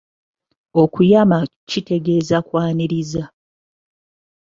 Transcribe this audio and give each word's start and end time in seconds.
Okuyama 0.81 1.39
kitegeeza 1.69 2.37
kwaniriza. 2.47 3.23